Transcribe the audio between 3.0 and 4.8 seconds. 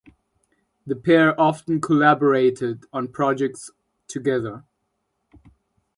projects together.